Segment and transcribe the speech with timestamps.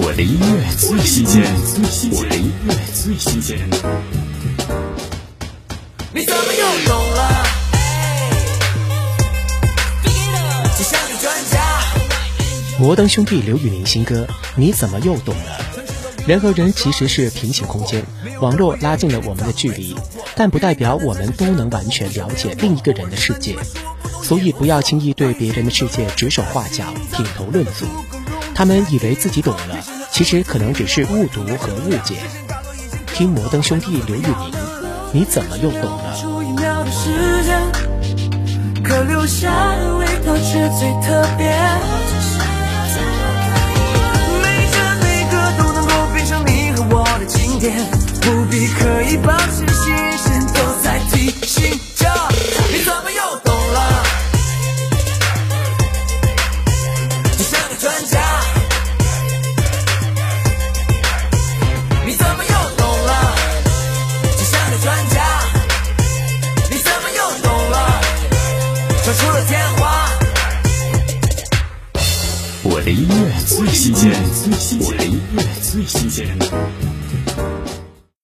[0.00, 1.42] 我的音乐最新鲜，
[2.12, 3.58] 我的音乐最新鲜。
[6.14, 7.44] 你怎么又懂了？
[12.78, 14.24] 摩登兄弟刘宇宁新歌
[14.54, 15.60] 《你怎么又懂了》。
[16.28, 18.04] 人和人其实是平行空间，
[18.40, 19.96] 网络拉近了我们的距离，
[20.36, 23.56] 但不代表我们都能完全了解另一个人的世界。
[24.22, 27.84] 所以不要轻易对别人的世界指手画脚、品头论足。
[28.58, 29.76] 他们以为自己懂了，
[30.10, 32.16] 其实可能只是误读和误解。
[33.14, 34.34] 听摩登兄弟刘宇宁，
[35.12, 36.16] 你怎么又懂了？
[36.20, 37.62] 出一秒的时间，
[38.82, 41.46] 可留下的味道却最特别。
[44.42, 47.76] 每帧每个都能够变成你和我的经典，
[48.22, 50.27] 不必刻意保持新鲜，
[69.08, 70.06] 说出了天花。
[72.62, 74.12] 我的音乐最新鲜，
[74.80, 76.26] 我的音乐最新鲜。